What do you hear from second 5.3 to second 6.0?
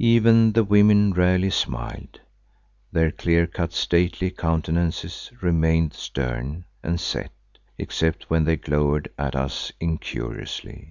remained